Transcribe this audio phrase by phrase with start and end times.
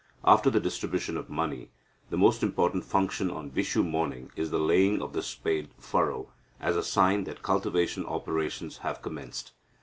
[0.25, 1.69] After the distribution of money,
[2.09, 6.75] the most important function on Vishu morning is the laying of the spade furrow, as
[6.75, 9.51] a sign that cultivation operations have commenced.